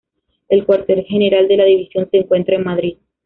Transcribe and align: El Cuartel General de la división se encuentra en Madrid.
El 0.49 0.65
Cuartel 0.65 1.03
General 1.05 1.47
de 1.47 1.57
la 1.57 1.65
división 1.65 2.09
se 2.09 2.17
encuentra 2.17 2.55
en 2.55 2.63
Madrid. 2.63 2.97